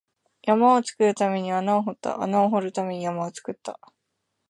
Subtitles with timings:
[0.41, 3.79] 山を作るために穴を掘った、穴を掘るために山を作った